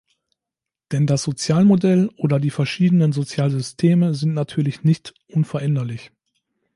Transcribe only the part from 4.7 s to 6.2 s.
nicht unveränderlich.